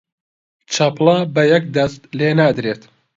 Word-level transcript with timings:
چەپڵە 0.73 1.17
بە 1.33 1.43
یەک 1.53 1.65
دەست 1.75 2.01
لێ 2.17 2.29
نادرێت 2.39 2.81